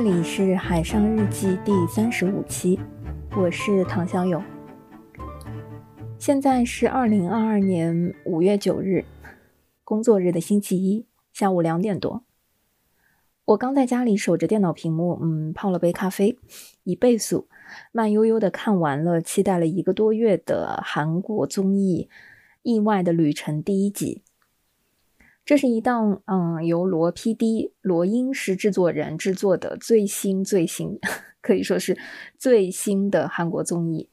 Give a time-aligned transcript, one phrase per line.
[0.00, 2.78] 这里是海上日记第三十五期，
[3.36, 4.40] 我是唐小勇。
[6.20, 9.04] 现在是二零二二年五月九日，
[9.82, 12.22] 工作日的星期一下午两点多。
[13.46, 16.38] 我刚在家里守着电脑屏幕，嗯，泡了杯咖啡，
[16.84, 17.48] 以倍速
[17.90, 22.08] 慢悠悠的看完了期待了一个多月的韩国综艺
[22.62, 24.22] 《意外的旅程》第一集。
[25.48, 30.98] 这是一档嗯由罗 PD 罗英石制作人制作的最新最新，
[31.40, 31.96] 可以说是
[32.36, 34.10] 最新的韩国综艺。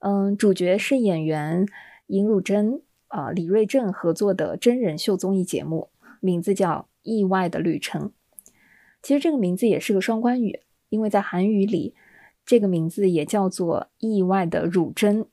[0.00, 1.66] 嗯，主角是演员
[2.08, 5.88] 尹汝贞啊李瑞镇合作的真人秀综艺节目，
[6.20, 8.08] 名字叫《意外的旅程》。
[9.00, 10.60] 其实这个名字也是个双关语，
[10.90, 11.94] 因为在韩语里，
[12.44, 15.24] 这个名字也叫做“意外的汝贞”，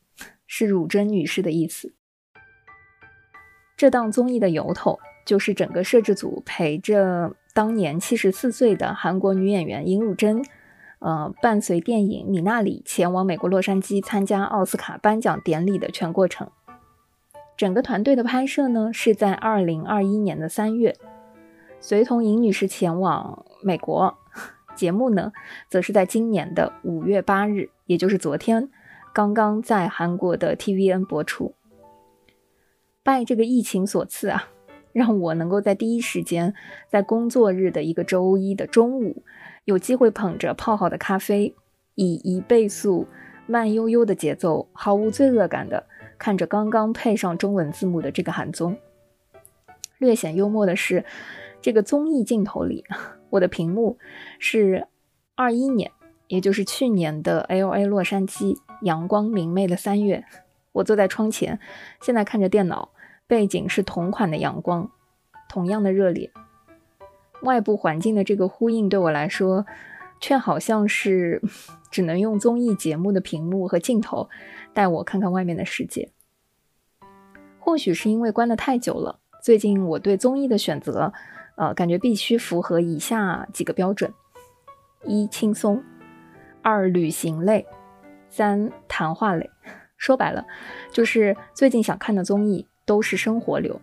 [0.48, 1.94] 是汝贞女士的意思。
[3.76, 10.44] 这档综艺的由头就是整个摄制组陪着当年七十四岁的韩国女演员尹汝贞，
[11.00, 16.50] 呃，伴随电影《米娜里》前往美国洛杉矶参加奥斯卡颁奖典礼的全过程。
[17.56, 20.96] 整个团队的拍摄呢是在二零二一年的三月。
[21.80, 24.18] 随同尹女士前往美国，
[24.76, 25.34] 节目呢，
[25.70, 28.70] 则是在今年的五月八日，也就是昨天，
[29.14, 31.54] 刚刚在韩国的 TVN 播出。
[33.04, 34.50] 拜这个疫情所赐啊，
[34.92, 36.54] 让我能够在第一时间，
[36.90, 39.24] 在工作日的一个周一的中午，
[39.66, 41.54] 有机会捧着泡好的咖啡，
[41.96, 43.08] 以一倍速
[43.46, 45.86] 慢悠悠的节奏，毫无罪恶感的
[46.18, 48.78] 看着刚刚配上中文字幕的这个韩综。
[50.00, 51.06] 略显幽默的是。
[51.62, 52.84] 这个综艺镜头里，
[53.30, 53.98] 我的屏幕
[54.38, 54.86] 是
[55.34, 55.90] 二一年，
[56.28, 60.26] 也就是去年的 L A 洛杉矶，阳光明媚的三月，
[60.74, 61.58] 我坐在窗前，
[62.02, 62.90] 现在看着电脑，
[63.28, 64.92] 背景是同款的阳光，
[65.50, 66.32] 同样的热烈。
[67.42, 69.66] 外部环境的这个呼应对我来说，
[70.20, 71.42] 却好像是
[71.92, 74.30] 只能用综艺节目的屏幕和镜头
[74.74, 76.12] 带我看看外面的世界。
[77.60, 81.14] 或许是因为关的太久了，最近我对综艺的选择。
[81.56, 84.12] 呃，感觉必须符合以下几个标准：
[85.04, 85.84] 一、轻松；
[86.64, 87.64] 二、旅行类；
[88.28, 89.52] 三、谈话类。
[89.96, 90.48] 说白了，
[90.92, 93.80] 就是最近想看的综艺都是生活流，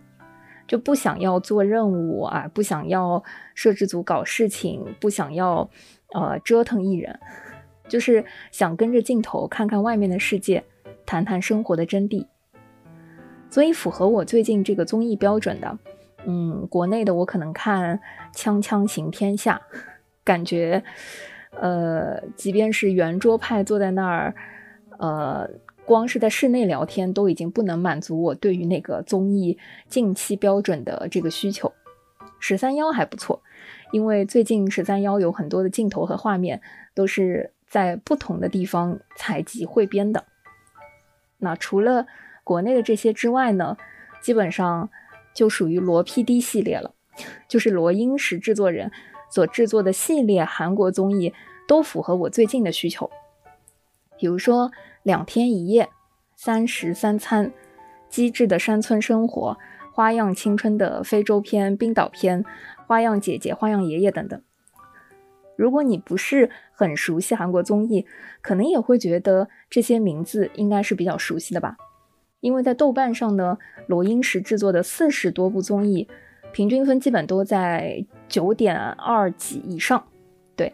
[0.67, 3.23] 就不想要做任务啊，不想要
[3.55, 5.69] 摄制组搞事情，不想要
[6.13, 7.19] 呃折腾艺人，
[7.87, 10.63] 就是想跟着镜头看看外面的世界，
[11.05, 12.25] 谈谈生活的真谛。
[13.49, 15.77] 所以符合我最近这个综艺标准的。
[16.25, 17.99] 嗯，国内的我可能看
[18.37, 19.59] 《锵锵行天下》，
[20.23, 20.83] 感觉，
[21.59, 24.35] 呃，即便是圆桌派坐在那儿，
[24.99, 25.49] 呃，
[25.91, 29.57] 光是在室内聊天都已经不能满足我对于那个综艺
[29.89, 31.73] 近期标准的这个需求。
[32.39, 33.43] 十三幺还不错，
[33.91, 36.61] 因为最近十三幺有很多的镜头和画面
[36.95, 40.23] 都是在不同的地方采集汇编的。
[41.39, 42.07] 那除了
[42.45, 43.75] 国内的这些之外呢，
[44.21, 44.89] 基本上。
[45.33, 46.93] 就属于罗 PD 系列了，
[47.47, 48.91] 就是罗英石制作人
[49.29, 51.33] 所制作的系列韩国综艺，
[51.69, 53.09] 都符合我最近的需求。
[54.17, 54.69] 比如说
[55.03, 55.89] 两天一夜、
[56.35, 57.51] 三食三餐、
[58.09, 59.57] 机智的山村生活、
[59.91, 62.45] 花样青春的非洲篇、冰岛篇、
[62.87, 64.41] 花样姐姐、花样爷爷等等。
[65.55, 68.05] 如果你不是很熟悉韩国综艺，
[68.41, 71.77] 可能也会觉得这些名字应该是比较熟悉的吧。
[72.39, 76.07] 因为在豆瓣上呢，罗英石制作的四十多部综艺，
[76.51, 80.03] 平均分基本都在九点二几以上。
[80.55, 80.73] 对，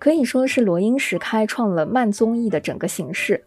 [0.00, 3.44] 可以说是罗英石开创了慢综艺的整个形式。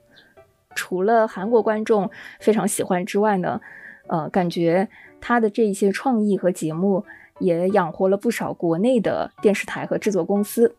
[0.78, 3.60] 除了韩国观众非常喜欢之外呢，
[4.08, 4.88] 呃，感觉
[5.20, 7.04] 他的这一些创意和节目
[7.40, 10.75] 也养活了不少国内的电视台和制作公司。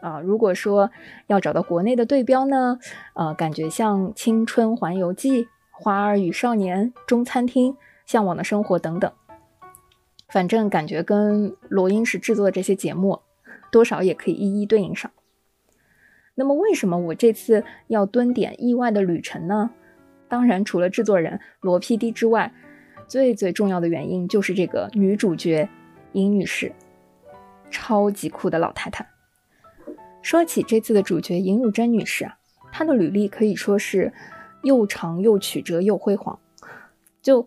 [0.00, 0.90] 啊，如果说
[1.26, 2.78] 要找到国内的对标呢，
[3.14, 5.44] 呃，感觉像《青春环游记》。
[5.78, 7.76] 花儿与少年、中餐厅、
[8.06, 9.12] 向往的生活等等，
[10.26, 13.20] 反正感觉跟罗英石制作的这些节目，
[13.70, 15.10] 多少也可以一一对应上。
[16.36, 19.70] 那么，为什么我这次要蹲点《意外的旅程》呢？
[20.28, 22.54] 当然，除了制作人罗 PD 之外，
[23.08, 25.68] 最最重要的原因就是这个女主角
[26.12, 26.70] 尹女士，
[27.70, 29.04] 超级酷的老太太。
[30.22, 32.38] 说起这次的主角尹汝贞女士啊，
[32.70, 34.12] 她的履历可以说是。
[34.62, 36.40] 又长又曲折又辉煌，
[37.22, 37.46] 就，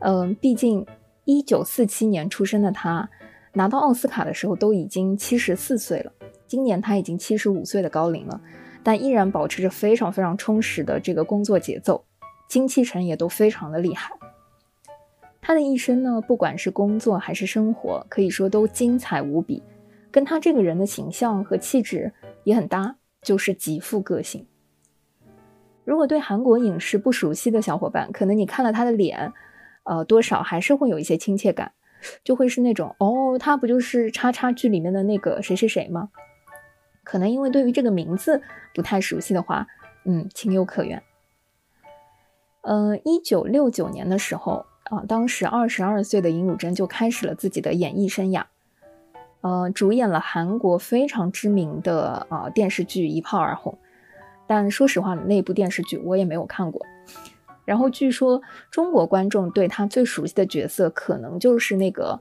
[0.00, 0.84] 嗯，毕竟
[1.24, 3.08] 一九四七年出生的她，
[3.58, 6.12] 拿到奥斯卡的时候都已经七十四岁了。
[6.46, 8.40] 今年他已经七十五岁的高龄了，
[8.84, 12.04] 但依然保持着非常非常充实的这个工作节奏，
[12.48, 14.12] 精气神也都非常的厉害。
[15.40, 19.60] 他的一生呢，不管是工作还是生活，可以说都精彩无比，
[20.12, 22.12] 跟他这个人的形象和气质
[22.44, 24.46] 也很搭，就是极富个性。
[25.84, 29.32] 如果对韩国影视不熟悉的小伙伴，可能你看了他的脸，
[29.82, 31.72] 呃，多少还是会有一些亲切感，
[32.24, 36.10] 就会是那种哦，他不就是叉叉剧里面的那个谁谁谁吗？
[37.04, 38.42] 可能因为对于这个名字
[38.74, 39.66] 不太熟悉的话，
[40.04, 41.02] 嗯，情有可原。
[42.62, 48.44] 呃，一九六九年的时候啊，当时二十二岁的尹汝贞就开始了自己的演艺生涯，
[49.40, 53.78] 呃，主演了韩国非常知名的啊电视剧，一炮而红。
[54.46, 56.84] 但说实话，那部电视剧我也没有看过。
[57.68, 62.18] 然后据说中国观众对他最熟悉的角色，可能就是那个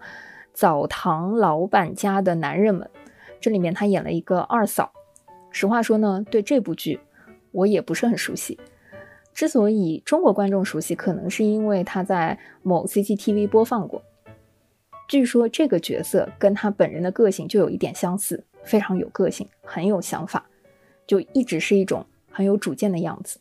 [0.52, 2.90] 澡堂老板家的男人们，
[3.40, 4.92] 这里面他演了一个二嫂。
[5.50, 7.00] 实话说呢，对这部剧
[7.54, 8.60] 我也不是很熟悉。
[9.34, 14.04] 之所以中国观众熟悉，可能是因为他在某 CCTV 播放过。
[15.08, 20.46] 据说这个角色跟他本人的个性就有一点相似，非常有个性，很有想法，
[21.08, 22.06] 就一直是一种。
[22.30, 23.40] 很有主见的样子。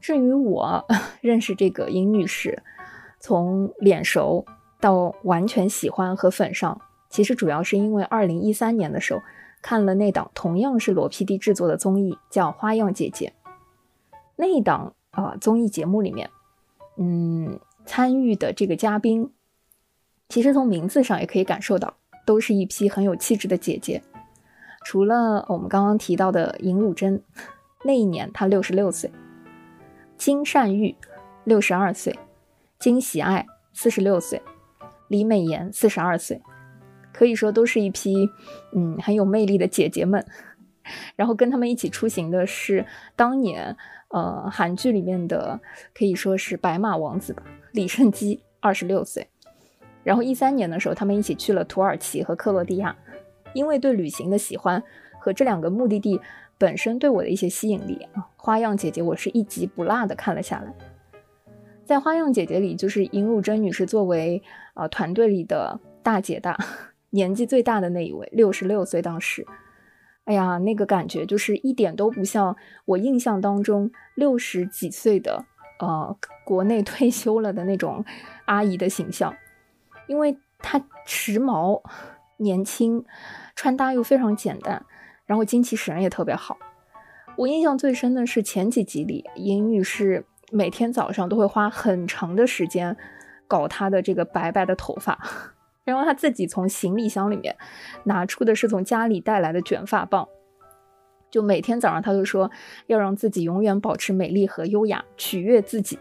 [0.00, 0.86] 至于我
[1.20, 2.62] 认识这个尹女士，
[3.18, 4.44] 从脸熟
[4.80, 9.22] 到完全喜欢和粉上，其实主要是因为二零一三年的时候
[9.62, 13.32] 看了那档同样是罗 PD 制作的综艺，叫《花样姐姐》。
[14.36, 16.30] 那一档啊综艺节目里面，
[16.98, 19.32] 嗯，参与的这个嘉宾，
[20.28, 21.94] 其实从名字上也可以感受到，
[22.24, 24.02] 都是一批很有气质的姐姐。
[24.84, 27.22] 除了我们刚刚提到的尹汝贞，
[27.84, 29.10] 那一年她六十六岁；
[30.16, 30.96] 金善玉
[31.44, 32.12] 六十二岁；
[32.78, 34.40] 金喜爱四十六岁；
[35.08, 36.40] 李美妍四十二岁，
[37.12, 38.28] 可以说都是一批
[38.74, 40.24] 嗯很有魅力的姐姐们。
[41.16, 42.86] 然后跟他们一起出行的是
[43.16, 43.76] 当年
[44.08, 45.60] 呃韩剧里面的
[45.92, 47.42] 可以说是白马王子吧，
[47.72, 49.28] 李胜基二十六岁。
[50.04, 52.96] 然后一三年的时候，他们一起去了土耳其和克罗地亚。
[53.54, 54.82] 因为对旅行的喜欢
[55.18, 56.20] 和这两个目的地
[56.58, 60.74] 本身对我的一些吸引力啊，花样姐姐我是一集不落的看了下来。
[61.84, 64.42] 在花样姐姐里，就是尹汝贞女士作为
[64.74, 66.58] 啊团队里的大姐大，
[67.10, 69.46] 年纪最大的那一位，六十六岁当时，
[70.24, 72.56] 哎呀，那个感觉就是一点都不像
[72.86, 75.44] 我印象当中六十几岁的
[75.78, 78.04] 呃国内退休了的那种
[78.46, 79.36] 阿姨的形象，
[80.08, 81.82] 因为她时髦。
[82.38, 83.02] 年轻，
[83.54, 84.84] 穿搭又非常简单，
[85.26, 86.56] 然后精气神也特别好。
[87.36, 92.96] 我印象最深的是前几集里，尹女士每天早上都会花很长的时间
[93.46, 95.18] 搞她的这个白白的头发，
[95.84, 97.54] 然后她自己从行李箱里面
[98.04, 100.26] 拿出的是从家里带来的卷发棒，
[101.30, 102.50] 就每天早上她都说
[102.86, 105.98] 要让自己永远保持美丽和优雅，取悦自己，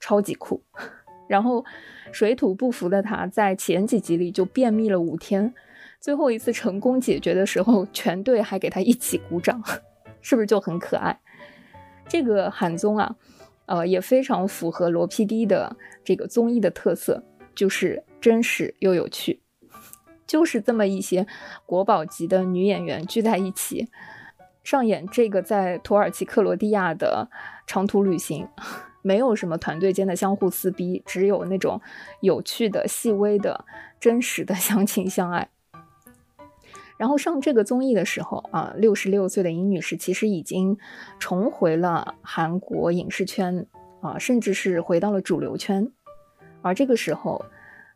[0.00, 0.62] 超级酷。
[1.28, 1.64] 然后
[2.10, 5.54] 水土不服的她在前几集里就便秘了五天。
[6.02, 9.62] 最后一次成功解决的时候，全队还给他一起鼓掌，
[10.20, 11.20] 是不是就很可爱？
[12.08, 13.14] 这个韩综啊，
[13.66, 17.22] 呃，也非常符合罗 PD 的这个综艺的特色，
[17.54, 19.38] 就是真实又有趣，
[20.26, 21.24] 就是这么一些
[21.64, 23.88] 国宝级的女演员聚在一起，
[24.64, 27.30] 上演这个在土耳其克罗地亚的
[27.64, 28.48] 长途旅行，
[29.02, 31.80] 没有什么团队间的相互撕逼，只有那种
[32.22, 33.64] 有趣的、细微的、
[34.00, 35.48] 真实的相亲相爱。
[37.02, 40.78] 然后上这个综艺的时候啊，六十六岁的尹女士其实已经
[41.18, 43.66] 重回了韩国影视圈
[44.00, 45.90] 啊，甚至是回到了主流圈。
[46.60, 47.44] 而这个时候，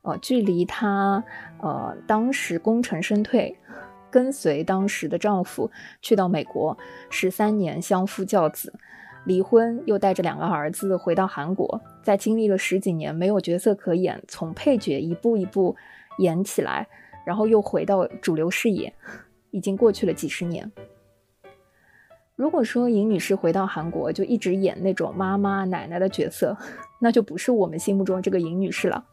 [0.02, 1.22] 呃，距离她
[1.62, 3.56] 呃当时功成身退，
[4.10, 5.70] 跟随当时的丈夫
[6.02, 6.76] 去到美国
[7.08, 8.72] 十三年相夫教子，
[9.24, 15.76] 离婚又带着两个儿子回到韩国，在经历了十几年没有角色可演，从配角一步一步
[16.18, 16.88] 演起来。
[17.26, 18.94] 然后又回到主流视野，
[19.50, 20.70] 已经过去了几十年。
[22.36, 26.56] 如果说尹女士回到韩国就一直演那种妈妈奶奶的角色，
[27.00, 29.04] 那就不是我们心目中这个尹女士了。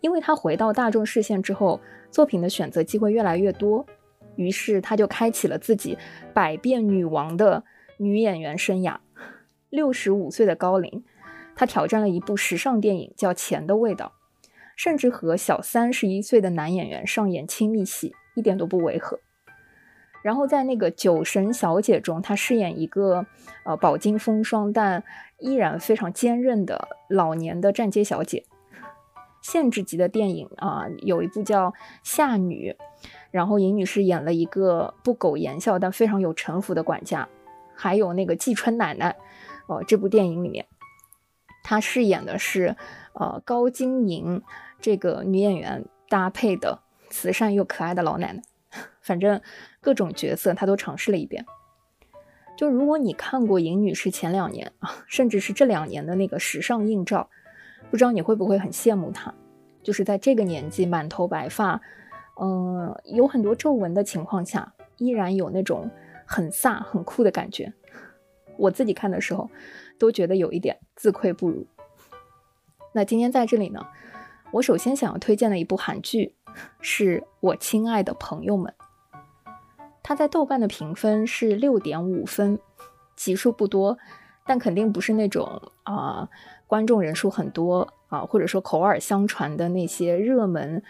[0.00, 1.78] 因为她回到大众视线之后，
[2.10, 3.84] 作品的选择机会越来越多，
[4.36, 5.98] 于是她就开启了自己
[6.32, 7.64] 百变女王的
[7.98, 8.96] 女演员生涯。
[9.68, 11.04] 六十五岁的高龄，
[11.54, 14.12] 她挑战了一部时尚电影，叫《钱的味道》。
[14.76, 19.18] 甚至和小三十一岁的男演员上演亲密戏，一点都不违和。
[20.22, 23.24] 然后在那个《酒神小姐》中，她饰演一个
[23.64, 25.02] 呃饱经风霜但
[25.38, 28.44] 依然非常坚韧的老年的站街小姐。
[29.40, 31.70] 限制级的电影啊，有一部叫
[32.02, 32.74] 《夏女》，
[33.30, 37.28] 然后尹女士演了一个不苟言笑但非常有城府的管家。
[37.74, 39.16] 还有那个《季春奶奶》，
[39.72, 40.66] 呃，这部电影里面，
[41.62, 42.74] 她饰演的是
[43.14, 44.42] 呃高晶莹。
[44.80, 46.80] 这个女演员搭配的
[47.10, 48.42] 慈善又可爱的老奶奶，
[49.00, 49.40] 反正
[49.80, 51.44] 各种角色她都尝试了一遍。
[52.56, 57.28] 就如果你看过尹女士前两年啊，甚至是这两年的那个时尚硬照，
[57.90, 59.34] 不知道你会不会很羡慕她？
[59.82, 61.80] 就是在这个年纪，满头白发，
[62.40, 65.90] 嗯，有很多皱纹的情况下，依然有那种
[66.24, 67.72] 很飒、很酷的感觉。
[68.56, 69.50] 我自己看的时候，
[69.98, 71.66] 都觉得有一点自愧不如。
[72.94, 73.86] 那今天在这里呢，
[74.56, 76.34] 我首先想要推荐的一部韩剧，
[76.80, 78.72] 是我亲爱的朋友们。
[80.02, 82.58] 它在豆瓣的评分是六点五分，
[83.16, 83.98] 集数不多，
[84.46, 86.28] 但肯定不是那种啊
[86.66, 90.82] 观众人数很多啊，或者说口耳相传的那些热门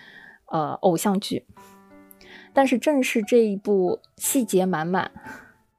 [0.46, 1.44] 呃偶像剧。
[2.52, 5.10] 但是正是这一部细节满满，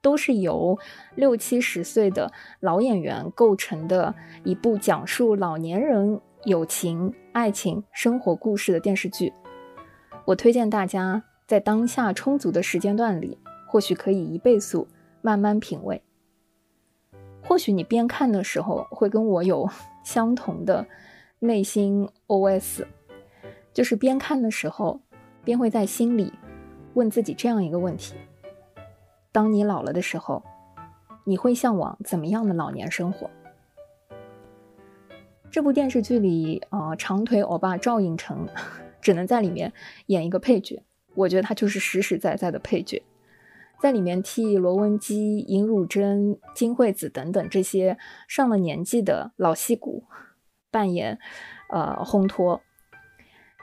[0.02, 0.78] 都是由
[1.16, 4.14] 六七十岁的老演员构成的
[4.44, 9.34] 一部讲述老年人友情、爱情、生活故事的电视剧，
[10.24, 11.22] 我推荐大家。
[11.46, 13.38] 在当下充足的时间段里，
[13.68, 14.88] 或许可以一倍速
[15.22, 16.02] 慢慢品味。
[17.44, 19.70] 或许你边看的时候会跟我有
[20.06, 20.86] 相同的
[21.40, 22.86] 内心 OS，
[23.74, 25.02] 就是边看的时候
[25.44, 26.32] 边会在心里
[26.94, 28.16] 问自己这样一个问题：
[29.34, 30.42] 当你老了的时候，
[31.26, 33.30] 你会向往怎么样的老年生活？
[35.58, 38.48] 这部电视剧里，啊，长腿欧巴赵寅成
[39.02, 39.74] 只能在里面
[40.06, 40.84] 演一个配角。
[41.16, 43.02] 我觉得他就是实实在在的配角，
[43.82, 47.98] 在里面替罗文姬、尹汝贞、金惠子等等这些
[48.28, 50.04] 上了年纪的老戏骨
[50.70, 51.18] 扮演，
[51.72, 52.62] 呃，烘托。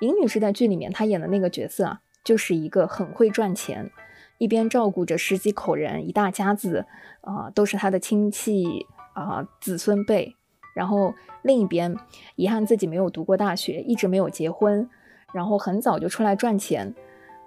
[0.00, 3.92] 尹女士在剧里面她演的那个角色啊，就是一个很会赚钱，
[4.38, 6.86] 一边照顾着十几口人，一大家子
[7.20, 10.34] 啊，都是她的亲戚啊，子孙辈。
[10.74, 11.96] 然后另一边
[12.36, 14.88] 遗憾自己没有读过大学，一直没有结婚，
[15.32, 16.94] 然后很早就出来赚钱。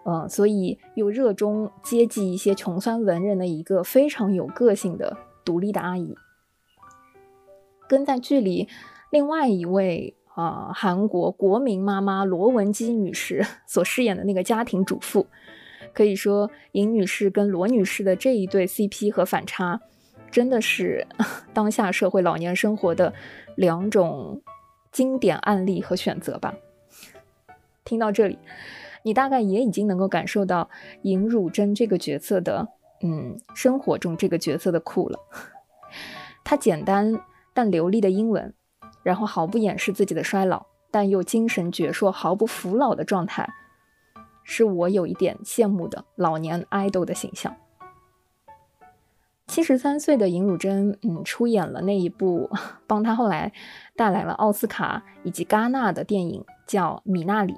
[0.09, 6.15] 嗯，所以又热衷接济一些穷酸文人的一个非常有个性的独立的阿姨，
[7.89, 8.69] 跟在剧里
[9.11, 15.27] 另外一位啊韩国国民妈妈罗文姬女士 所饰演的那个家庭主妇，
[15.93, 19.81] 可以说尹女士跟罗女士的这一对 CP 和反差，
[20.31, 21.07] 真的是
[21.53, 23.13] 当下社会老年生活的
[23.55, 24.41] 两种
[24.91, 26.53] 经典案例和选择吧。
[27.83, 28.37] 听到这里。
[29.03, 30.69] 你大概也已经能够感受到
[31.03, 32.67] 尹汝贞这个角色的，
[33.01, 35.17] 嗯，生活中这个角色的酷了。
[36.43, 37.17] 她简单
[37.53, 38.53] 但流利的英文，
[39.03, 43.47] 然后毫不掩饰自己的衰老，但又精神矍铄、毫不服老的状态，
[44.43, 47.55] 是我有一点羡慕的老年 idol 的形象。
[49.47, 52.49] 七十三岁的尹汝贞，嗯，出演了那一部
[52.85, 53.51] 帮她后来
[53.95, 57.53] 带来了奥斯卡以及戛纳的电影，叫《米娜里》。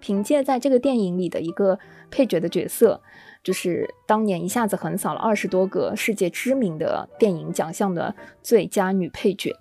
[0.00, 1.78] 凭借在这个电影里的一个
[2.10, 3.00] 配角的角色，
[3.42, 9.56] 就是当年一下子横扫了二十多个世界知名的电影奖项的最佳女配角。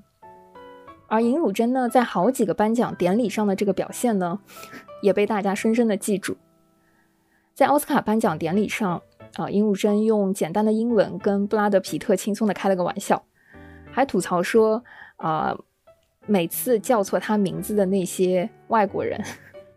[1.07, 4.39] 而尹汝贞呢，在好几个颁奖典礼上的这个表现呢，
[5.01, 6.36] 也被大家深深的记住。
[7.53, 9.01] 在奥斯卡颁奖典礼上，
[9.36, 13.25] 啊，尹汝贞用简单的英文跟布拉德皮特轻松的开了个玩笑，
[13.92, 14.84] 还吐槽说，
[15.18, 15.58] 啊，
[16.25, 19.20] 每次叫错他名字的那些外国人。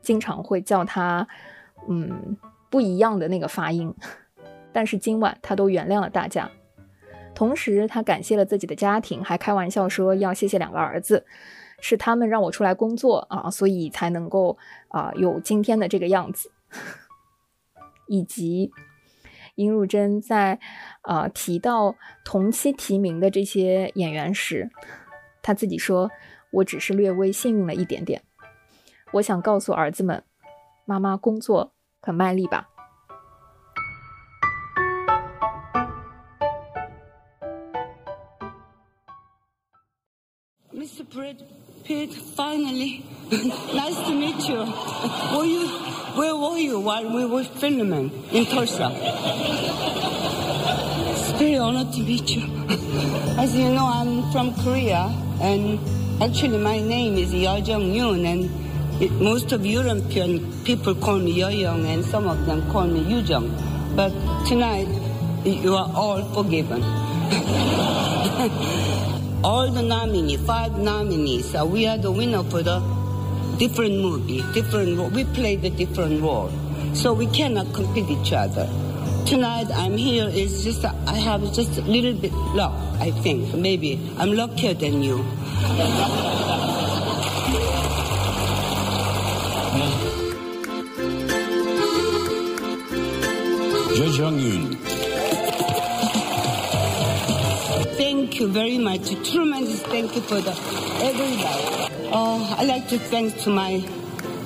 [0.03, 1.27] 经常会叫他，
[1.89, 2.37] 嗯，
[2.71, 3.93] 不一样的那个发音，
[4.73, 6.49] 但是今晚他都原谅了大家。
[7.35, 11.27] 同时，他感谢了自己的家庭，还开玩笑说要谢谢两个儿子，
[11.81, 16.53] 是他们让我出来工作啊，所以才能够啊有今天的这个样子。
[18.07, 18.71] 以及
[19.57, 20.61] 殷汝贞在
[21.03, 24.71] 啊提到同期提名的这些演员时，
[25.43, 26.11] 他自己说
[26.53, 28.23] ：“我只是略微幸运了一点点。”
[29.15, 30.23] 我想告诉儿子们，
[30.85, 32.69] 妈妈工作很卖力吧。
[40.73, 41.05] Mr.
[41.05, 41.39] Brad
[41.87, 44.59] Finally, nice to meet you.
[44.59, 45.69] Were you,
[46.19, 48.91] where were you while we were filming in Tulsa?
[51.13, 52.43] It's very honored to meet you.
[53.39, 55.79] As you know, I'm from Korea, and
[56.21, 61.35] actually my name is Yeo Jung Yoon, and it, most of European people call me
[61.35, 63.49] Young and some of them call me Yujong.
[63.95, 64.11] But
[64.45, 64.89] tonight,
[65.45, 66.83] you are all forgiven.
[69.47, 72.81] all the nominees, five nominees, uh, we are the winner for the
[73.59, 76.51] different movie, different, we play the different role.
[76.95, 78.69] So we cannot compete each other.
[79.25, 83.55] Tonight I'm here is just, I have just a little bit luck, I think.
[83.55, 85.25] Maybe I'm luckier than you.
[94.17, 94.96] Jong Un.
[98.37, 99.33] Thank you very much.
[99.33, 100.53] Tremendous thank you for the
[101.01, 102.11] everybody.
[102.13, 103.83] Oh, I like to thank to my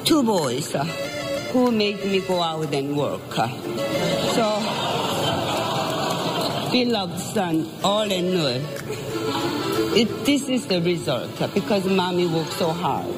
[0.04, 0.84] two boys uh,
[1.50, 3.36] who made me go out and work.
[3.36, 3.48] uh.
[4.30, 4.46] So,
[6.70, 8.62] beloved son, all and all.
[9.98, 13.10] It, this is the result uh, because mommy worked so hard.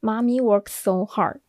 [0.00, 1.42] Mommy works so hard。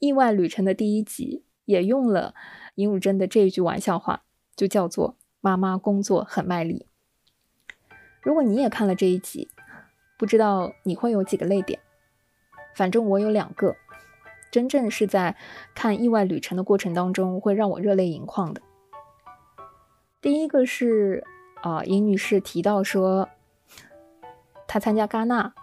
[0.00, 2.34] 意外旅程的第一集也用了
[2.76, 4.22] 尹汝贞的这一句玩笑话，
[4.56, 6.86] 就叫做“妈妈工作很卖力”。
[8.22, 9.50] 如果你也看了这一集，
[10.18, 11.78] 不知道你会有几个泪点？
[12.74, 13.76] 反正我有两个，
[14.50, 15.36] 真正是在
[15.74, 18.62] 看意外旅程的过程当中会让我热泪盈眶的。
[20.22, 21.24] 第一个是
[21.60, 23.28] 啊，尹女士提到说，
[24.66, 25.54] 她参加戛纳。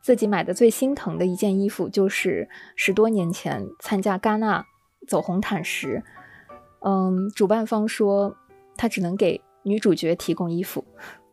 [0.00, 4.64] 自己买的最心疼的一件衣服，就是十多年前参加戛纳
[5.06, 6.02] 走红毯时，
[6.80, 8.36] 嗯，主办方说
[8.76, 10.84] 他只能给女主角提供衣服，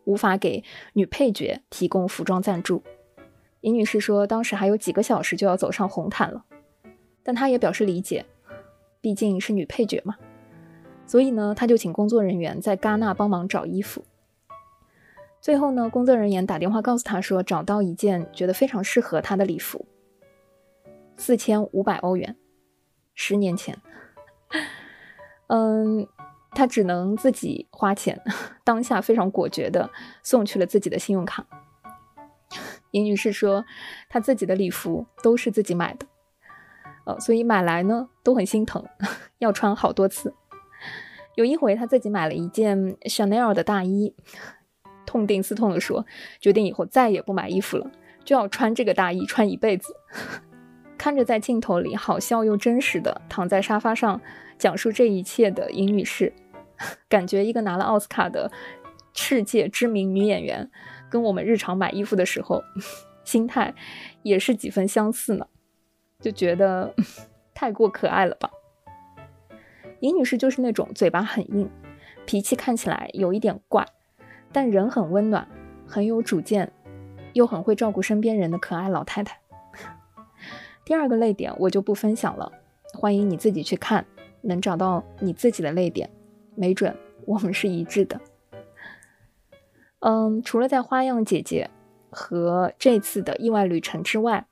[0.04, 2.82] 无法给女配角提供服装赞助。
[3.62, 6.44] 尹女士说，当时还有几个小时就要走上红毯了，
[7.22, 8.26] 但她也表示理解，
[9.00, 10.16] 毕竟是女配角嘛。
[11.06, 14.04] 所以呢，她就请工作人员在戛纳帮忙找衣服。
[15.40, 19.86] 最后呢，工作人员打电话告诉他说，找到一件觉得非常适合他的礼服，
[21.16, 22.36] 四千五百欧元。
[23.14, 23.76] 十年前，
[25.48, 26.06] 嗯，
[26.52, 28.22] 他只能自己花钱，
[28.62, 29.90] 当下非常果决的
[30.22, 31.46] 送去了自己的信用卡。
[32.92, 33.64] 尹女士说，
[34.08, 36.06] 她自己的礼服都是自己买的，
[37.06, 38.84] 呃，所以买来呢都很心疼，
[39.38, 40.32] 要穿好多次。
[41.34, 44.14] 有一回，她自己买了一件 Chanel 的大衣。
[45.08, 46.04] 痛定思痛地说
[46.38, 47.90] ：“决定以后再也不买衣服了，
[48.26, 49.96] 就要穿这个大衣穿一辈子。
[50.98, 54.20] ”看着在镜头里好笑又真实的躺在沙发上
[54.58, 56.34] 讲述这一切的尹女士，
[57.08, 58.52] 感觉一个拿了奥斯卡的
[59.14, 60.70] 世界知名女演员，
[61.08, 62.62] 跟我们日常买衣服的时候
[63.24, 63.74] 心态
[64.22, 65.46] 也是几分相似呢，
[66.20, 66.94] 就觉得
[67.54, 68.50] 太过可爱了吧。
[70.00, 71.70] 尹女士就是那种嘴巴很硬，
[72.26, 73.86] 脾气看起来有一点怪。
[74.52, 75.46] 但人很温暖，
[75.86, 76.72] 很有主见，
[77.34, 79.40] 又很会照顾身边人的可爱老太太。
[80.84, 82.50] 第二个泪点我就不分享了，
[82.94, 84.06] 欢迎你自己去看，
[84.40, 86.10] 能找到你自己的泪点，
[86.54, 88.20] 没准我们是一致的。
[90.00, 91.70] 嗯，除了在《花样姐姐》
[92.16, 94.46] 和这次的意外旅程之外，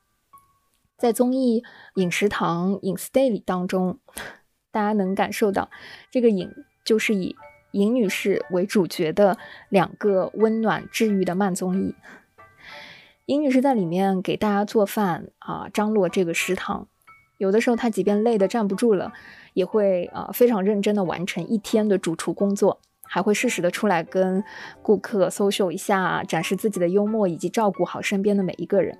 [0.95, 1.61] 在综艺
[2.01, 3.99] 《饮食堂》《饮 Stay》里当中，
[4.71, 5.69] 大家能感受到
[6.11, 6.49] 这个“饮”
[6.85, 7.35] 就是以。
[7.71, 9.37] 尹女士为主角的
[9.69, 11.93] 两个温暖治愈的慢综艺，
[13.25, 16.87] 尹女士在里面给大家做饭啊，张罗这个食堂。
[17.37, 19.13] 有的时候她即便累得站不住了，
[19.53, 24.43] 也会啊非常认真的完成一天的主厨工作，还会适时的出来跟
[24.81, 28.97] 顾客 social 一下，展示自己的幽默以及照顾好身边的每一个人。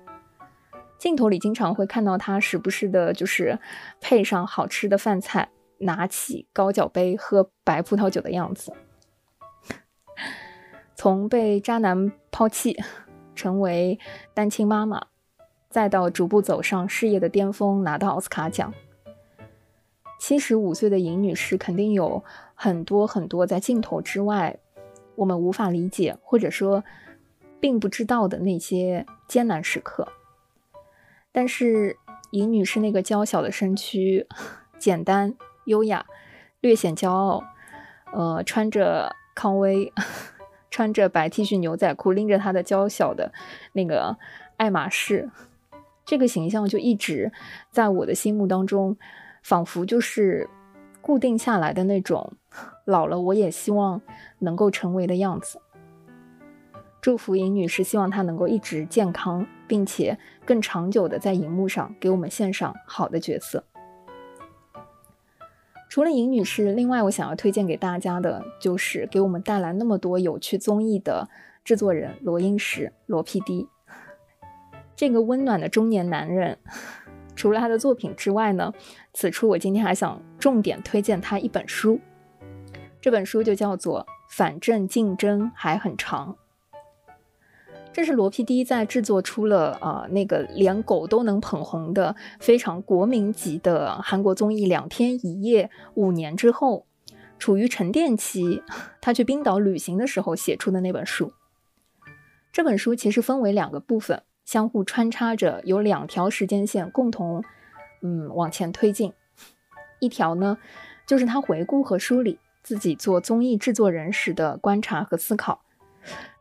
[0.98, 3.58] 镜头里经常会看到她时不时的就是
[4.00, 5.48] 配上好吃的饭菜。
[5.78, 8.72] 拿起高脚杯喝白葡萄酒的样子，
[10.94, 12.76] 从被渣男抛弃，
[13.34, 13.98] 成为
[14.34, 15.06] 单亲妈妈，
[15.68, 18.74] 再到逐步走上事业的巅峰，拿到奥斯卡奖。
[20.18, 24.58] 七十五岁的尹女士肯定有很多很多在镜头之外
[25.14, 26.82] 我们无法理解或者说
[27.60, 30.08] 并不知道的那些艰难时刻。
[31.30, 31.96] 但是
[32.32, 34.26] 尹女士那个娇小的身躯，
[34.76, 35.36] 简单。
[35.68, 36.06] 优雅，
[36.60, 37.44] 略显骄傲，
[38.12, 39.92] 呃，穿着康威，
[40.70, 43.32] 穿着白 T 恤牛仔裤，拎着他的娇小的
[43.74, 44.16] 那个
[44.56, 45.30] 爱马仕，
[46.06, 47.30] 这个形象就一直
[47.70, 48.96] 在我的心目当中，
[49.42, 50.48] 仿佛就是
[51.02, 52.32] 固定下来的那种，
[52.86, 54.00] 老了我也希望
[54.38, 55.60] 能够成为的样子。
[57.00, 63.62] 祝福尹女士，希望她能够一直健康，并且更长久的在荧幕上给我们献上好的角色。
[65.88, 71.28] 除了尹女士，另外我想要推荐给大家的就是给我们带来那么多有趣综艺的
[71.64, 73.66] 制作人罗英石罗 PD。
[74.94, 76.58] 这个温暖的中年男人，
[77.34, 78.72] 除了他的作品之外呢，
[79.14, 82.00] 此处我今天还想重点推荐他一本书，
[83.00, 86.32] 这本书就叫做《反正竞争还很长》。
[87.98, 96.86] 这是罗 PD 在制作出了呃那个连狗都能捧红的非常国民级的韩国综艺《两天一夜》五年之后，
[97.40, 98.62] 处于沉淀期，
[99.02, 101.32] 他去冰岛旅行的时候写出的那本书。
[102.52, 107.42] 这本书其实分为两个部分，相互穿插着，有两条时间线共同
[108.02, 109.12] 嗯往前推进。
[109.98, 110.58] 一条呢，
[111.04, 115.62] 就是他回顾和梳理自己做综艺制作人时的观察和思考。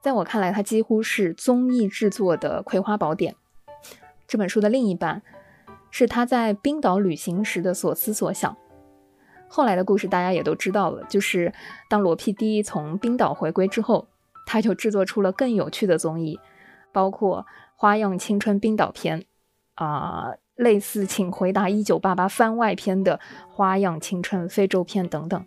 [0.02, 3.36] 在我看来，它几乎是综艺制作的葵花宝典。
[4.28, 5.22] 这本书的另一半
[5.90, 8.56] 是他在冰岛旅行时的所思所想。
[9.48, 11.54] 后来的故事大家也都知道了，就是
[11.90, 14.08] 当罗 PD 从冰岛回归之后，
[14.46, 16.38] 他就制作出了更有趣的综艺，
[16.92, 17.42] 包括
[17.76, 19.22] 《花样青春冰岛篇》
[19.76, 23.18] 啊，类似《请回答一九八八》番外篇的
[23.50, 25.46] 《花样青春非洲篇》等等。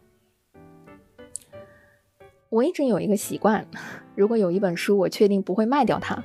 [2.51, 3.65] 我一直有一个习惯，
[4.17, 6.25] 如果有一本书我确定不会卖掉它，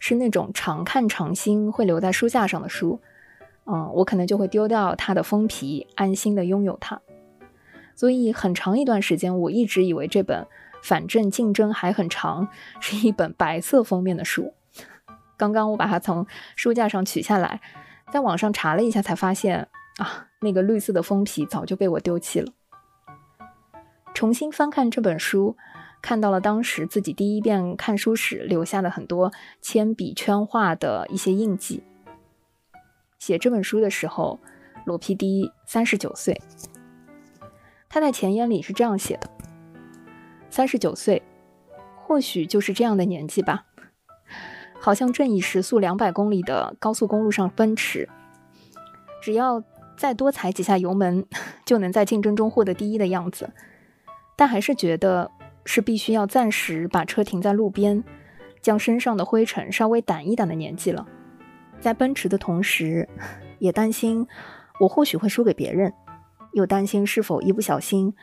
[0.00, 3.00] 是那种常看常新会留在书架上的书，
[3.66, 7.00] 嗯，我可能就会丢掉它的封皮，安心的拥有它。
[7.94, 10.42] 所以很长一段时间，我一直以为这本
[10.82, 12.48] 《反正竞争还很长》
[12.80, 14.52] 是一本白色封面的书。
[15.36, 17.60] 刚刚我把它从书架上取下来，
[18.10, 22.52] 在网上查了一下，才发现啊，那个绿色的封皮早就被我丢弃了。
[24.14, 25.56] 重新翻看这本书，
[26.02, 31.82] 看到了当时自己第一遍看书时留下的很多铅笔圈画的一些印记。
[33.18, 34.38] 写这本书的时候，
[34.84, 36.40] 罗 PD 三十九岁。
[37.88, 39.30] 他在前言里是这样写的：
[40.48, 41.22] 三十九岁，
[41.96, 43.66] 或许就是这样的年纪吧，
[44.78, 48.08] 好像正以时速两百公里的高速公路上奔驰，
[49.22, 49.62] 只要
[49.96, 51.26] 再多踩几下油门，
[51.66, 53.50] 就能在竞争中获得第一的样子。
[54.40, 55.30] 但还是觉得
[55.66, 58.02] 是必须要暂时把车停在路边，
[58.62, 61.06] 将身上的灰尘稍微掸一掸的年纪了。
[61.78, 63.06] 在奔驰的同时，
[63.58, 64.26] 也担心
[64.80, 65.92] 我或许会输给别人，
[66.54, 68.14] 又担心是否一不小心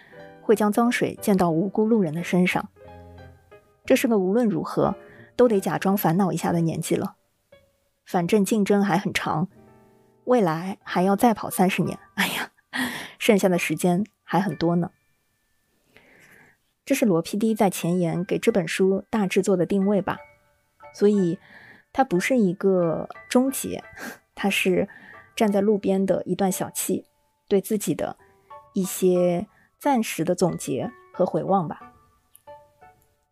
[0.42, 2.68] 会将脏水溅到无辜路人的身上。
[3.86, 4.96] 这是个无论如何
[5.36, 7.14] 都得假装烦恼一下的年纪了。
[8.08, 9.50] 反正竞争还很长，
[10.24, 12.00] 未来还要再跑三十年。
[12.16, 12.50] 哎呀，
[13.20, 14.90] 剩下的时间还很多呢。
[16.88, 20.20] 这是罗 PD 在前言给这本书大致做的定位吧，
[20.94, 21.38] 所以
[21.92, 23.84] 它不是一个终结，
[24.34, 24.88] 它是
[25.36, 27.04] 站在路边的一段小憩，
[27.50, 28.16] 对自己的
[28.74, 29.48] 一些
[29.78, 31.92] 暂时的总结和回望吧。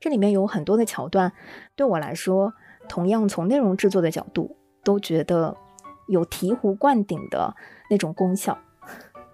[0.01, 1.31] 这里面有很多的桥段，
[1.77, 2.55] 对我来说，
[2.89, 5.55] 同样从内容制作的角度，都觉得
[6.09, 7.55] 有醍醐灌顶的
[7.89, 8.59] 那种功效。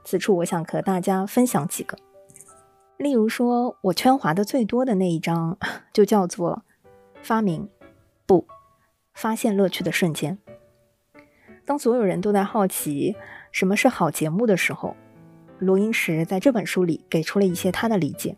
[0.05, 1.97] 此处我想和大家分享几个。
[3.01, 5.57] 例如说，我圈划的最多的那一章，
[5.91, 6.63] 就叫做
[7.23, 7.67] “发明
[8.27, 8.45] 不
[9.15, 10.37] 发现乐趣的瞬间”。
[11.65, 13.15] 当所有人都在好奇
[13.51, 14.95] 什么是好节目的时候，
[15.57, 18.37] 罗英石在这本书里给出了一些他的理解。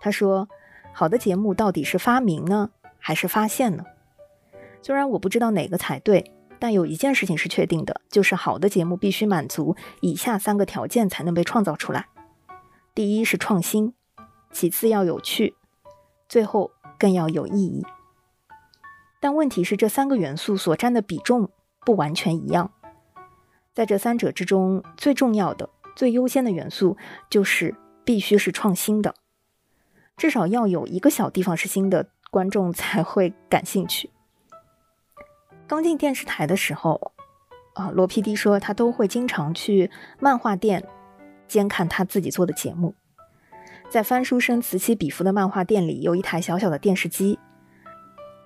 [0.00, 0.48] 他说
[0.92, 3.84] ：“好的节目到底是发明呢，还是发现呢？
[4.82, 12.08] 虽然我不知道哪个才对，但有一件事情是确定的，就是好的节目必须满足以下三个条件才能被创造出来。”
[12.92, 13.94] 第一是创新，
[14.50, 15.54] 其次要有趣，
[16.28, 17.86] 最后更要有意义。
[19.20, 21.50] 但问题是，这三个元素所占的比重
[21.86, 22.72] 不完全一样。
[23.72, 26.96] 在这三者之中，最重要的、最优先的元素
[27.30, 29.14] 就是必须是创新的，
[30.16, 34.10] 至少要有一个小地方是新的，观众才会感兴趣。
[35.68, 37.12] 刚进电视台的时候，
[37.74, 40.84] 啊，罗 PD 说他都会经常去漫画店。
[41.50, 42.94] 监看他自己做的节目，
[43.90, 47.40] 在翻书声此起彼伏的漫画店里，有一台小小的电视机。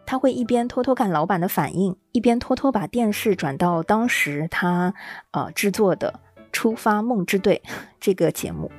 [0.07, 4.95] 他会一边偷偷看老板的反应，一边偷偷把电视转到当时他
[5.33, 7.63] 呃制作的《出发梦之队》
[8.01, 8.71] 这个节目。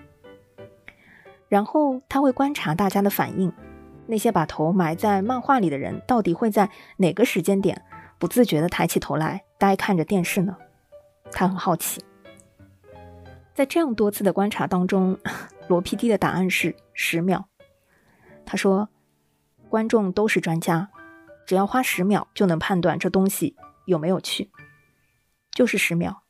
[1.48, 3.52] 然后他会观察大家的反应，
[4.08, 7.84] 那些把头埋在漫画里的人，到底会在哪个时间点
[8.20, 10.56] 不自觉地抬起头来，呆看着电视呢？
[11.32, 12.05] 他很好奇。
[13.56, 15.18] 在这样多次的观察当中，
[15.70, 17.48] 罗 PD 的答案是十秒。
[18.46, 18.89] 他说
[19.70, 20.89] ：“观众都是专家，
[21.48, 24.52] 只要花十秒就能判断这东西有没有趣，
[25.52, 26.24] 就是十秒，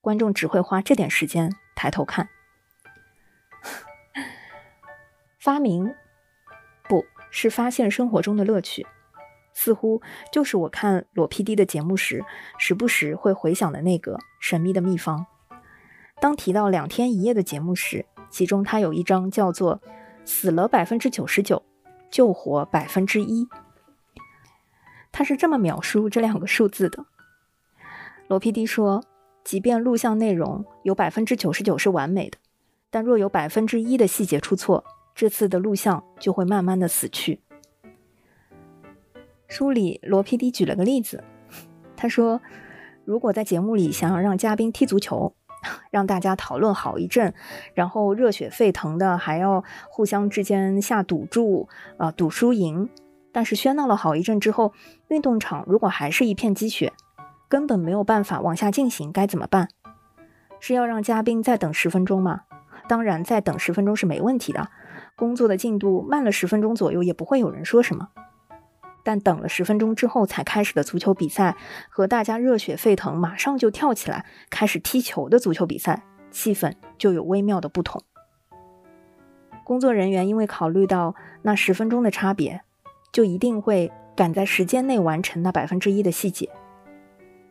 [0.00, 2.30] 观众只会花这点时间抬头看。
[5.38, 5.94] 发明
[6.88, 8.86] 不是发现生活中的乐趣，
[9.52, 10.00] 似乎
[10.32, 12.24] 就是我看罗 PD 的节目时，
[12.58, 15.26] 时不时会回想的那个神秘的秘方。”
[16.20, 19.80] 当提到两天一夜的节目时，其中他有一章叫做
[20.24, 21.62] “死了百分之九十九，
[22.10, 23.46] 救活百分之一”。
[25.12, 27.06] 他是这么描述这两个数字的：
[28.28, 29.04] 罗 PD 说，
[29.44, 32.38] 即便录像内容有百分之九十九是完美的，
[32.90, 37.40] 但若有百分之一的细节出错，这次的录像就会慢慢的死去。
[39.48, 41.22] 书里罗 PD 举了个例子，
[41.96, 42.40] 他说，
[43.04, 45.34] 如果在节目里想要让嘉宾踢足球，
[45.90, 47.34] 让大家讨论好一阵，
[47.74, 52.88] 然后热血沸腾的还要互相之间下赌注，呃，赌输赢。
[53.32, 54.72] 但是喧闹了好一阵之后，
[55.08, 56.92] 运动场如果还是一片积雪，
[57.48, 59.68] 根本没有办法往下进行，该怎么办？
[60.58, 62.42] 是要让嘉宾再等十分钟吗？
[62.88, 64.68] 当然，再等十分钟是没问题的。
[65.16, 68.08] 工作的进度慢了十分钟左右，也不会有人说什么。
[69.06, 71.56] 但等了十分钟之后才开始的足球比赛，
[71.88, 78.02] 和大家热血沸腾、马上就跳起来开始踢球的足球比赛，气氛就有微妙的不同。
[79.62, 82.62] 工作人员因为考虑到那十分钟的差别，
[83.12, 86.50] 就一定会赶在时间内完成那百分之一的细节。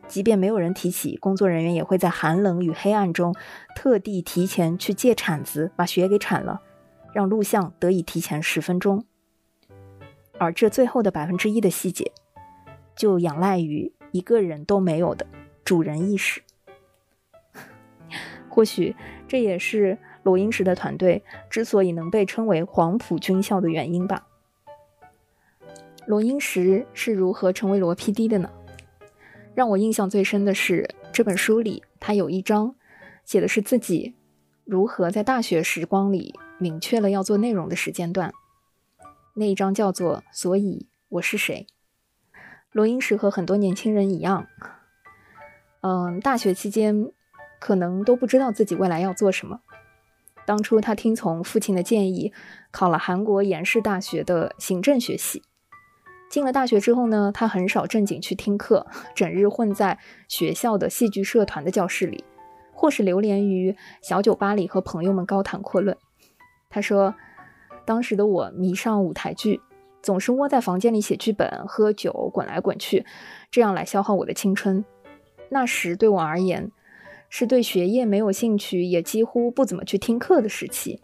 [0.06, 3.34] 即便没有人提起，工作人员也会在寒冷与黑暗中，
[3.74, 6.60] 特地提前去借铲子把雪给铲了，
[7.14, 9.06] 让录像得以提前十分钟。
[10.38, 12.12] 而这最后的百分之一的细节，
[12.94, 15.26] 就仰赖于一个人都没有的
[15.64, 16.42] 主人意识。
[18.48, 18.94] 或许
[19.26, 24.26] 这也是罗英石的团队之所以能被称为黄埔军校的原因吧。
[26.06, 28.50] 罗英石是如何成为罗 PD 的呢？
[29.54, 32.74] 让我印象最深的是这本书里，他有一章
[33.24, 34.14] 写的是自己
[34.64, 38.32] 如何在大学时光里明确了要做内容的时间段。
[39.38, 41.66] 那一张叫做“所以我是谁”。
[42.72, 44.46] 罗英石和很多年轻人一样，
[45.82, 47.12] 嗯，大学期间
[47.60, 49.60] 可能都不知道自己未来要做什么。
[50.46, 52.32] 当初他听从父亲的建议，
[52.70, 55.42] 考了韩国延世大学的行政学系。
[56.30, 62.24] 进了大学之后呢，他很少正经去听课，整日混在学校的戏剧社团的教室里，
[62.72, 65.96] 或是流连于小酒吧里和朋友们高谈阔论。
[66.68, 67.14] 他说，
[67.86, 69.62] 当时的我迷上舞台剧，
[70.02, 73.06] 总是窝在房间里写剧本、喝酒、滚来滚去，
[73.50, 74.84] 这样来消耗我的青春。
[75.48, 76.70] 那时对我而言，
[77.30, 81.00] 是对学业没有兴趣，也几乎不怎么去听课的时期。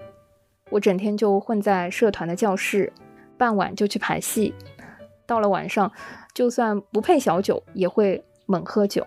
[0.71, 2.93] 我整天就混在社团的教室，
[3.39, 4.53] 傍晚就去排戏。
[5.25, 5.93] 到了晚上，
[6.35, 9.07] 就算不配小酒，也会猛喝酒。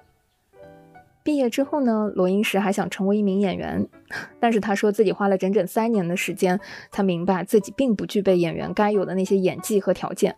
[1.25, 3.89] 毕业之后呢，罗英石还想成为一名演员，
[4.39, 6.59] 但是他说自己花了整整三年的时间，
[6.91, 10.35] 他明白自己并不具备演员该有的那些演技和条件。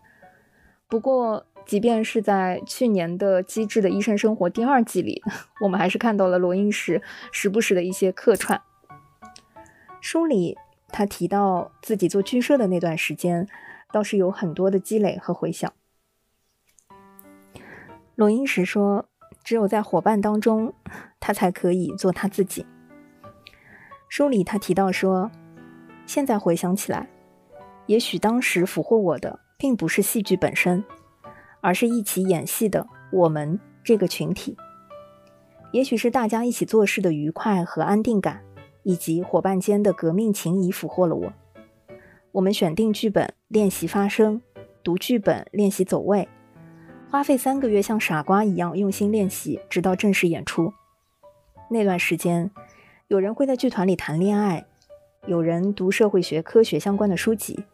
[0.88, 5.22] 不过，即便是在去年的《机智的医生生活》第二季里，
[5.60, 8.60] 我们还是看到了罗英石时不时的一些客串。
[10.00, 10.56] 书里
[10.88, 13.46] 他提到自己做剧社的那段时间。
[13.90, 15.72] 倒是有很多的积累和回想。
[18.16, 19.08] 罗英石说
[19.48, 20.74] ：“只有在伙伴当中，
[21.18, 22.66] 他才可以做他自己。”
[24.06, 25.30] 书里他提到说
[26.04, 27.08] ：“现在回想起来，
[27.86, 30.84] 也许当时俘获我的，并不是戏剧本身，
[31.62, 34.54] 而是一起演戏的我们这个群体。
[35.72, 38.42] 也许是大家一起做事的愉快和安定感，
[38.82, 41.32] 以及伙伴间的革命情谊俘获了我。”
[42.32, 44.42] 我们选定剧本，练习发声，
[44.82, 46.28] 读剧本，练习走位，
[47.10, 50.74] 花费三个月像傻瓜一样用心练习，直到正式演出。
[51.70, 52.50] 那段时间，
[53.06, 54.66] 有人会在剧团里谈恋爱，
[55.26, 57.64] 有人读社会学、科学相关的书籍，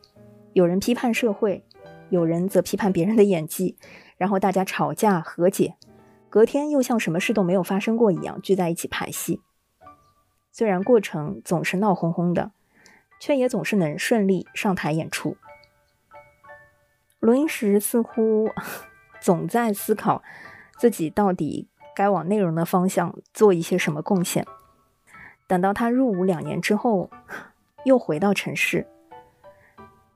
[0.53, 1.64] 有人批判社会，
[2.11, 3.77] 有人则批判别人的演技，
[4.16, 5.75] 然后大家吵架和解，
[6.31, 9.40] 隔天又像什么事都没有发生过一样聚在一起排戏。
[10.53, 12.53] 虽然过程总是闹哄哄的。
[13.20, 15.38] 却也总是能顺利上台演出。
[17.20, 18.51] 罗英石似乎
[19.25, 20.23] 总在思考
[20.77, 24.47] 自己到底该往内容的方向做一些什么贡献。
[25.47, 27.09] 等到他入伍两年之后，
[27.87, 28.87] 又回到城市，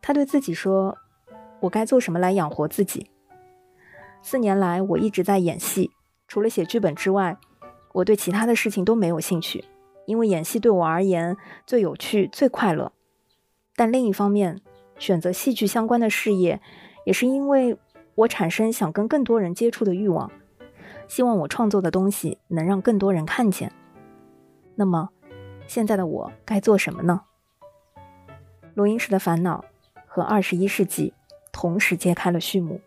[0.02, 0.98] 他对自己说
[1.60, 3.10] ：“我该做什么来养活自己？”
[4.20, 5.90] 四年来，我一直在演戏，
[6.26, 7.38] 除了写剧本之外，
[7.94, 9.64] 我对其他的事情都没有兴趣，
[10.04, 12.92] 因为演戏对我而言最有趣、最快乐。
[13.74, 14.60] 但另一方面，
[14.98, 16.60] 选择戏剧相关的事业，
[17.06, 17.78] 也是因为
[18.18, 20.32] 我产生想跟更多人接触的欲望，
[21.06, 23.72] 希望我创作的东西能让更多人看见。
[24.74, 25.10] 那么，
[25.68, 27.22] 现在的我该做什么呢？
[28.74, 29.64] 罗英石的烦恼
[30.04, 31.14] 和二十一世纪
[31.52, 32.80] 同时揭开了序幕，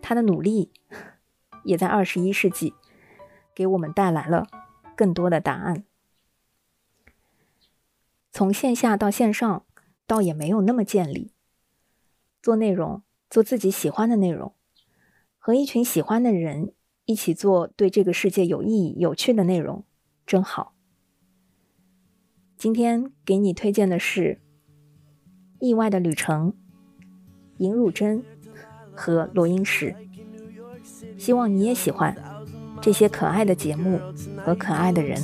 [0.00, 0.70] 他的努力
[1.64, 2.74] 也在二十一世纪
[3.52, 4.46] 给我们带来了
[4.94, 5.82] 更多的答案。
[8.30, 9.64] 从线下到线上，
[10.06, 11.32] 倒也没有那么建立。
[12.40, 14.54] 做内容，做自己喜欢的内容，
[15.38, 16.72] 和一群喜欢的人
[17.04, 19.84] 一起做对这个世界有意义、有趣的内容，
[20.26, 20.74] 真好。
[22.56, 24.40] 今天给你推荐的是
[25.66, 26.52] 《意外的旅程》，
[27.58, 28.22] 尹汝贞，
[28.94, 29.94] 和罗英石。
[31.18, 32.16] 希望你也喜欢
[32.80, 34.00] 这些可爱的节目
[34.38, 35.20] 和可爱的人。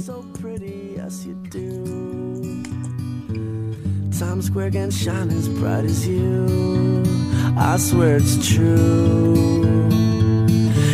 [7.63, 9.91] I swear it's true.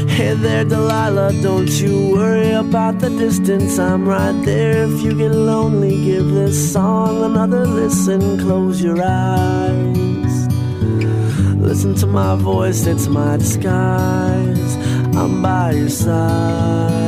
[0.08, 3.78] Hey there, Delilah, don't you worry about the distance.
[3.78, 4.82] I'm right there.
[4.82, 8.40] If you get lonely, give this song another listen.
[8.40, 10.48] Close your eyes.
[11.54, 14.76] Listen to my voice, it's my disguise.
[15.14, 17.05] I'm by your side.